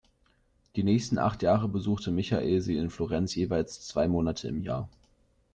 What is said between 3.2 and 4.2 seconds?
jeweils zwei